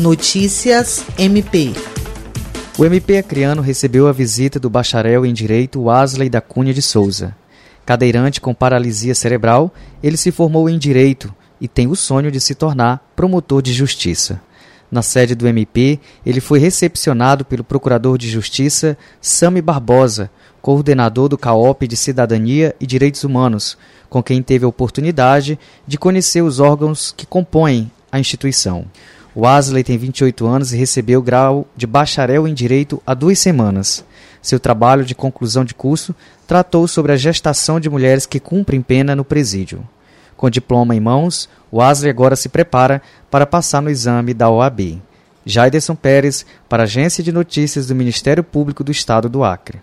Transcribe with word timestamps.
Notícias 0.00 1.04
MP. 1.18 1.74
O 2.78 2.86
MP 2.86 3.18
Acreano 3.18 3.60
recebeu 3.60 4.08
a 4.08 4.12
visita 4.12 4.58
do 4.58 4.70
bacharel 4.70 5.26
em 5.26 5.34
Direito 5.34 5.82
Wesley 5.82 6.30
da 6.30 6.40
Cunha 6.40 6.72
de 6.72 6.80
Souza. 6.80 7.36
Cadeirante 7.84 8.40
com 8.40 8.54
paralisia 8.54 9.14
cerebral, 9.14 9.70
ele 10.02 10.16
se 10.16 10.32
formou 10.32 10.70
em 10.70 10.78
Direito 10.78 11.34
e 11.60 11.68
tem 11.68 11.86
o 11.86 11.94
sonho 11.94 12.32
de 12.32 12.40
se 12.40 12.54
tornar 12.54 13.12
promotor 13.14 13.60
de 13.60 13.74
justiça. 13.74 14.40
Na 14.90 15.02
sede 15.02 15.34
do 15.34 15.46
MP, 15.46 16.00
ele 16.24 16.40
foi 16.40 16.58
recepcionado 16.58 17.44
pelo 17.44 17.62
Procurador 17.62 18.16
de 18.16 18.26
Justiça 18.30 18.96
Sami 19.20 19.60
Barbosa, 19.60 20.30
coordenador 20.62 21.28
do 21.28 21.36
CAOP 21.36 21.86
de 21.86 21.96
Cidadania 21.98 22.74
e 22.80 22.86
Direitos 22.86 23.22
Humanos, 23.22 23.76
com 24.08 24.22
quem 24.22 24.42
teve 24.42 24.64
a 24.64 24.68
oportunidade 24.68 25.58
de 25.86 25.98
conhecer 25.98 26.40
os 26.40 26.58
órgãos 26.58 27.12
que 27.14 27.26
compõem 27.26 27.90
a 28.10 28.18
instituição. 28.18 28.86
O 29.34 29.46
Asley 29.46 29.84
tem 29.84 29.96
28 29.96 30.46
anos 30.46 30.72
e 30.72 30.76
recebeu 30.76 31.20
o 31.20 31.22
grau 31.22 31.66
de 31.76 31.86
bacharel 31.86 32.48
em 32.48 32.54
Direito 32.54 33.00
há 33.06 33.14
duas 33.14 33.38
semanas. 33.38 34.04
Seu 34.42 34.58
trabalho 34.58 35.04
de 35.04 35.14
conclusão 35.14 35.64
de 35.64 35.74
curso 35.74 36.14
tratou 36.46 36.88
sobre 36.88 37.12
a 37.12 37.16
gestação 37.16 37.78
de 37.78 37.88
mulheres 37.88 38.26
que 38.26 38.40
cumprem 38.40 38.82
pena 38.82 39.14
no 39.14 39.24
presídio. 39.24 39.86
Com 40.36 40.50
diploma 40.50 40.96
em 40.96 41.00
mãos, 41.00 41.48
o 41.70 41.80
Asley 41.80 42.10
agora 42.10 42.34
se 42.34 42.48
prepara 42.48 43.00
para 43.30 43.46
passar 43.46 43.80
no 43.80 43.90
exame 43.90 44.34
da 44.34 44.50
OAB. 44.50 45.00
Jaiderson 45.44 45.94
Pérez, 45.94 46.44
para 46.68 46.82
a 46.82 46.84
Agência 46.84 47.22
de 47.22 47.30
Notícias 47.30 47.86
do 47.86 47.94
Ministério 47.94 48.42
Público 48.42 48.82
do 48.82 48.90
Estado 48.90 49.28
do 49.28 49.44
Acre. 49.44 49.80